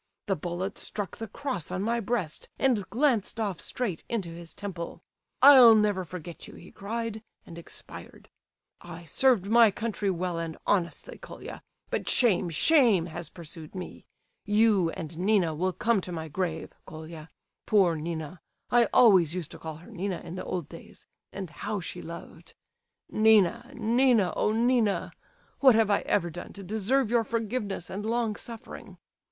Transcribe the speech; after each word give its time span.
The 0.25 0.35
bullet 0.35 0.79
struck 0.79 1.17
the 1.17 1.27
cross 1.27 1.69
on 1.69 1.83
my 1.83 1.99
breast 1.99 2.49
and 2.57 2.89
glanced 2.89 3.39
off 3.39 3.61
straight 3.61 4.03
into 4.09 4.29
his 4.29 4.51
temple. 4.51 5.03
'I'll 5.43 5.75
never 5.75 6.03
forget 6.05 6.47
you,' 6.47 6.55
he 6.55 6.71
cried, 6.71 7.21
and 7.45 7.55
expired. 7.55 8.27
I 8.81 9.03
served 9.03 9.45
my 9.47 9.69
country 9.69 10.09
well 10.09 10.39
and 10.39 10.57
honestly, 10.65 11.19
Colia, 11.19 11.61
but 11.91 12.09
shame, 12.09 12.49
shame 12.49 13.05
has 13.05 13.29
pursued 13.29 13.75
me! 13.75 14.07
You 14.43 14.89
and 14.89 15.19
Nina 15.19 15.53
will 15.53 15.71
come 15.71 16.01
to 16.01 16.11
my 16.11 16.27
grave, 16.27 16.73
Colia; 16.87 17.29
poor 17.67 17.95
Nina, 17.95 18.41
I 18.71 18.85
always 18.85 19.35
used 19.35 19.51
to 19.51 19.59
call 19.59 19.75
her 19.75 19.91
Nina 19.91 20.19
in 20.21 20.33
the 20.33 20.43
old 20.45 20.67
days, 20.67 21.05
and 21.31 21.47
how 21.47 21.79
she 21.79 22.01
loved.... 22.01 22.55
Nina, 23.07 23.71
Nina, 23.75 24.33
oh, 24.35 24.51
Nina. 24.51 25.11
What 25.59 25.75
have 25.75 25.91
I 25.91 25.99
ever 26.07 26.31
done 26.31 26.53
to 26.53 26.63
deserve 26.63 27.11
your 27.11 27.23
forgiveness 27.23 27.87
and 27.91 28.03
long 28.03 28.35
suffering? 28.35 28.97